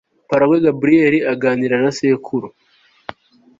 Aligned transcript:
paragwe 0.29 0.57
gabriel 0.65 1.15
aganira 1.33 1.75
na 1.83 1.91
sekuru 1.97 2.47